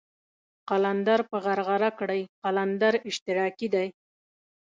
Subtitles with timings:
[0.69, 3.87] قلندر په غرغره کړئ قلندر اشتراکي دی.